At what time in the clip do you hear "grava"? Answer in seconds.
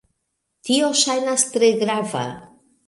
1.85-2.29